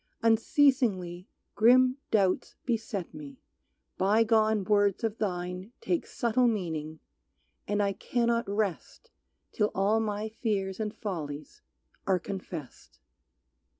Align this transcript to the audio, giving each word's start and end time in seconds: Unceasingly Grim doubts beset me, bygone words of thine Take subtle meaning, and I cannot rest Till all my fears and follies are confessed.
Unceasingly 0.23 1.27
Grim 1.53 1.97
doubts 2.09 2.55
beset 2.65 3.13
me, 3.13 3.39
bygone 3.99 4.63
words 4.63 5.03
of 5.03 5.19
thine 5.19 5.73
Take 5.79 6.07
subtle 6.07 6.47
meaning, 6.47 6.99
and 7.67 7.83
I 7.83 7.93
cannot 7.93 8.49
rest 8.49 9.11
Till 9.51 9.69
all 9.75 9.99
my 9.99 10.27
fears 10.27 10.79
and 10.79 10.91
follies 10.91 11.61
are 12.07 12.17
confessed. 12.17 12.99